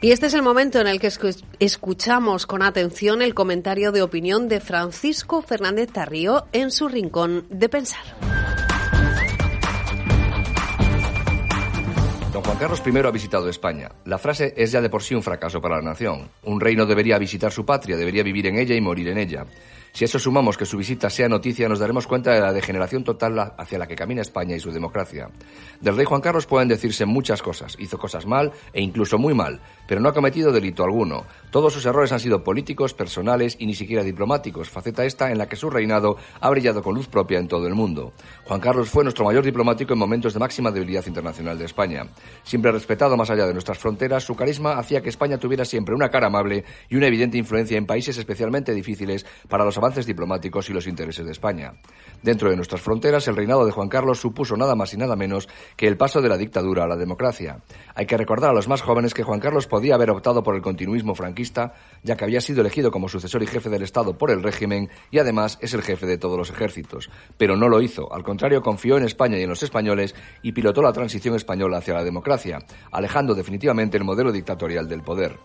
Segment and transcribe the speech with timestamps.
[0.00, 1.10] Y este es el momento en el que
[1.58, 7.68] escuchamos con atención el comentario de opinión de Francisco Fernández Tarrío en su rincón de
[7.68, 8.04] pensar.
[12.32, 13.90] Don Juan Carlos I ha visitado España.
[14.04, 16.30] La frase es ya de por sí un fracaso para la nación.
[16.44, 19.46] Un rey no debería visitar su patria, debería vivir en ella y morir en ella.
[19.92, 23.54] Si eso sumamos que su visita sea noticia, nos daremos cuenta de la degeneración total
[23.56, 25.30] hacia la que camina España y su democracia.
[25.80, 27.76] Del rey Juan Carlos pueden decirse muchas cosas.
[27.78, 31.24] Hizo cosas mal e incluso muy mal, pero no ha cometido delito alguno.
[31.50, 35.48] Todos sus errores han sido políticos, personales y ni siquiera diplomáticos, faceta esta en la
[35.48, 38.12] que su reinado ha brillado con luz propia en todo el mundo.
[38.44, 42.06] Juan Carlos fue nuestro mayor diplomático en momentos de máxima debilidad internacional de España.
[42.42, 46.10] Siempre respetado más allá de nuestras fronteras, su carisma hacía que España tuviera siempre una
[46.10, 50.72] cara amable y una evidente influencia en países especialmente difíciles para los avances diplomáticos y
[50.72, 51.74] los intereses de España.
[52.22, 55.48] Dentro de nuestras fronteras, el reinado de Juan Carlos supuso nada más y nada menos
[55.76, 57.60] que el paso de la dictadura a la democracia.
[57.94, 60.62] Hay que recordar a los más jóvenes que Juan Carlos podía haber optado por el
[60.62, 64.42] continuismo franquista, ya que había sido elegido como sucesor y jefe del Estado por el
[64.42, 67.10] régimen y además es el jefe de todos los ejércitos.
[67.36, 68.12] Pero no lo hizo.
[68.12, 71.94] Al contrario, confió en España y en los españoles y pilotó la transición española hacia
[71.94, 72.58] la democracia,
[72.90, 75.38] alejando definitivamente el modelo dictatorial del poder.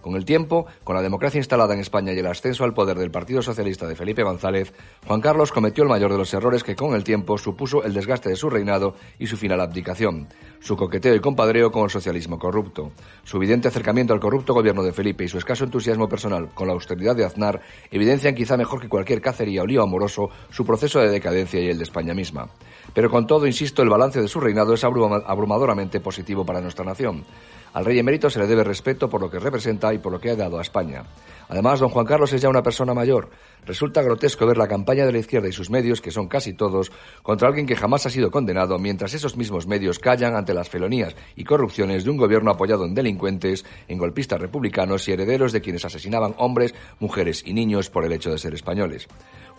[0.00, 3.10] Con el tiempo, con la democracia instalada en España y el ascenso al poder del
[3.10, 4.72] Partido Socialista de Felipe González,
[5.06, 8.28] Juan Carlos cometió el mayor de los errores que con el tiempo supuso el desgaste
[8.28, 10.28] de su reinado y su final abdicación,
[10.60, 12.92] su coqueteo y compadreo con el socialismo corrupto.
[13.24, 16.72] Su evidente acercamiento al corrupto gobierno de Felipe y su escaso entusiasmo personal con la
[16.72, 21.10] austeridad de Aznar evidencian quizá mejor que cualquier cacería o lío amoroso su proceso de
[21.10, 22.48] decadencia y el de España misma.
[22.94, 27.24] Pero con todo, insisto, el balance de su reinado es abrumadoramente positivo para nuestra nación.
[27.72, 30.30] Al rey emérito se le debe respeto por lo que representa y por lo que
[30.30, 31.04] ha dado a España.
[31.48, 33.30] Además, don Juan Carlos es ya una persona mayor.
[33.66, 36.92] Resulta grotesco ver la campaña de la izquierda y sus medios, que son casi todos,
[37.22, 41.16] contra alguien que jamás ha sido condenado, mientras esos mismos medios callan ante las felonías
[41.34, 45.84] y corrupciones de un gobierno apoyado en delincuentes, en golpistas republicanos y herederos de quienes
[45.84, 49.08] asesinaban hombres, mujeres y niños por el hecho de ser españoles.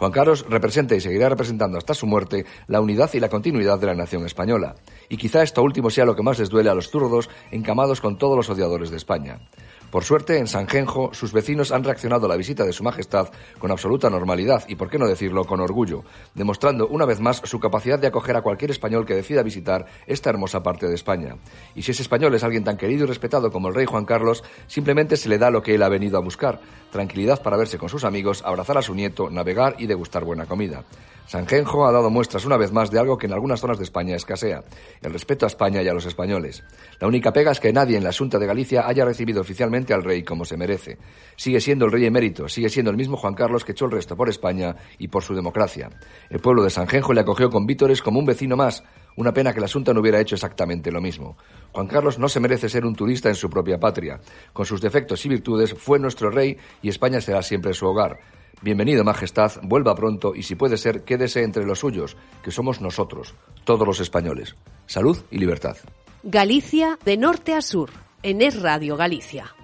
[0.00, 3.86] Juan Carlos representa y seguirá representando hasta su muerte la unidad y la continuidad de
[3.86, 4.76] la nación española.
[5.10, 8.18] Y quizá esto último sea lo que más les duele a los zurdos encamados con
[8.18, 9.38] todos los odiadores de España.
[9.90, 13.28] Por suerte, en Sanjenjo, sus vecinos han reaccionado a la visita de Su Majestad
[13.58, 17.58] con absoluta normalidad y, por qué no decirlo, con orgullo, demostrando una vez más su
[17.58, 21.38] capacidad de acoger a cualquier español que decida visitar esta hermosa parte de España.
[21.74, 24.44] Y si ese español es alguien tan querido y respetado como el rey Juan Carlos,
[24.68, 26.60] simplemente se le da lo que él ha venido a buscar,
[26.92, 30.84] tranquilidad para verse con sus amigos, abrazar a su nieto, navegar y degustar buena comida.
[31.30, 34.16] Sanjenjo ha dado muestras una vez más de algo que en algunas zonas de España
[34.16, 34.64] escasea,
[35.00, 36.64] el respeto a España y a los españoles.
[36.98, 40.02] La única pega es que nadie en la Junta de Galicia haya recibido oficialmente al
[40.02, 40.98] rey como se merece.
[41.36, 44.16] Sigue siendo el rey emérito, sigue siendo el mismo Juan Carlos que echó el resto
[44.16, 45.88] por España y por su democracia.
[46.30, 48.82] El pueblo de Sanjenjo le acogió con vítores como un vecino más,
[49.14, 51.36] una pena que la Junta no hubiera hecho exactamente lo mismo.
[51.70, 54.18] Juan Carlos no se merece ser un turista en su propia patria.
[54.52, 58.18] Con sus defectos y virtudes fue nuestro rey y España será siempre su hogar.
[58.62, 63.34] Bienvenido, Majestad, vuelva pronto y si puede ser, quédese entre los suyos, que somos nosotros,
[63.64, 64.54] todos los españoles.
[64.86, 65.76] Salud y libertad.
[66.22, 67.90] Galicia de norte a sur,
[68.22, 69.54] en Es Radio Galicia.